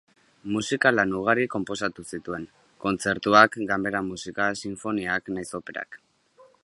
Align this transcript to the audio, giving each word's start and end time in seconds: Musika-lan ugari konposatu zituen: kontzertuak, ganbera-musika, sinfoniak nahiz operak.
Musika-lan 0.53 1.11
ugari 1.17 1.43
konposatu 1.55 2.05
zituen: 2.17 2.47
kontzertuak, 2.85 3.59
ganbera-musika, 3.73 4.49
sinfoniak 4.63 5.31
nahiz 5.37 5.49
operak. 5.61 6.01